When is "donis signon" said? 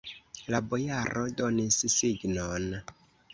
1.41-2.67